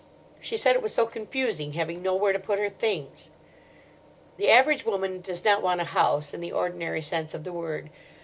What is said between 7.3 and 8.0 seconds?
of the word.